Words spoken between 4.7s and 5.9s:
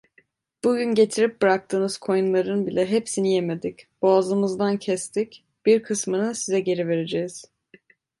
kestik, bir